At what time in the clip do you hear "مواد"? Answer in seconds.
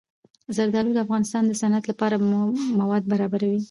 2.79-3.03